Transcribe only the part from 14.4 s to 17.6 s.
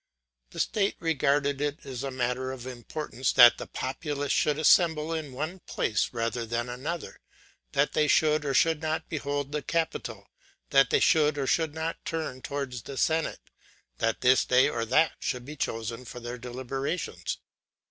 day or that should be chosen for their deliberations.